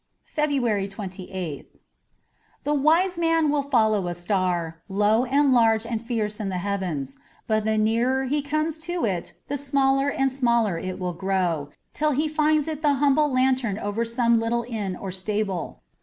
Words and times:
63 0.25 0.55
FEBRUARY 0.57 0.87
28th 0.87 1.65
THE 2.63 2.73
wise 2.73 3.19
man 3.19 3.51
will 3.51 3.61
follow 3.61 4.07
a 4.07 4.15
star, 4.15 4.81
low 4.89 5.25
and 5.25 5.53
large 5.53 5.85
and 5.85 6.01
fierce 6.01 6.39
in 6.39 6.49
the 6.49 6.57
heavens, 6.57 7.17
but 7.45 7.65
the 7.65 7.77
nearer 7.77 8.23
he 8.23 8.41
comes 8.41 8.79
to 8.79 9.05
it 9.05 9.33
the 9.47 9.57
smaller 9.59 10.09
and 10.09 10.31
smaller 10.31 10.79
it 10.79 10.97
will 10.97 11.13
grow, 11.13 11.69
till 11.93 12.13
he 12.13 12.27
finds 12.27 12.67
it 12.67 12.81
the 12.81 12.95
humble 12.95 13.31
lantern 13.31 13.77
over 13.77 14.03
some 14.03 14.39
little 14.39 14.65
inn 14.67 14.95
or 14.95 15.11
stable. 15.11 15.83